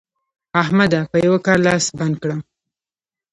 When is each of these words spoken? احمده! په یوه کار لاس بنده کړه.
احمده! 0.61 0.99
په 1.11 1.17
یوه 1.25 1.39
کار 1.45 1.59
لاس 1.67 1.85
بنده 1.99 2.17
کړه. 2.23 2.37